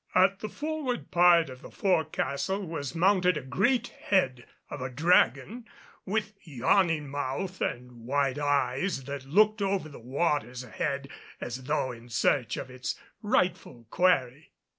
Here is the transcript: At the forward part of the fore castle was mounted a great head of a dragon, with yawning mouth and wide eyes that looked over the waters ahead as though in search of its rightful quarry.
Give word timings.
At 0.15 0.39
the 0.39 0.49
forward 0.49 1.11
part 1.11 1.47
of 1.51 1.61
the 1.61 1.69
fore 1.69 2.05
castle 2.05 2.65
was 2.65 2.95
mounted 2.95 3.37
a 3.37 3.41
great 3.43 3.89
head 3.89 4.47
of 4.67 4.81
a 4.81 4.89
dragon, 4.89 5.67
with 6.07 6.33
yawning 6.41 7.07
mouth 7.07 7.61
and 7.61 7.91
wide 8.07 8.39
eyes 8.39 9.03
that 9.03 9.25
looked 9.25 9.61
over 9.61 9.87
the 9.89 9.99
waters 9.99 10.63
ahead 10.63 11.07
as 11.39 11.65
though 11.65 11.91
in 11.91 12.09
search 12.09 12.57
of 12.57 12.71
its 12.71 12.95
rightful 13.21 13.85
quarry. 13.91 14.53